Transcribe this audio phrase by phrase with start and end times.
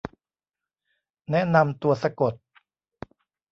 [1.31, 2.33] แนะนำตัวสะกด